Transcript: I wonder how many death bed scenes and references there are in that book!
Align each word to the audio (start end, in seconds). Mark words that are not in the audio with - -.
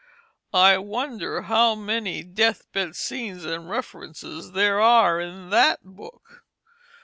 I 0.55 0.79
wonder 0.79 1.43
how 1.43 1.75
many 1.75 2.23
death 2.23 2.65
bed 2.73 2.95
scenes 2.95 3.45
and 3.45 3.69
references 3.69 4.53
there 4.53 4.81
are 4.81 5.21
in 5.21 5.51
that 5.51 5.83
book! 5.83 6.43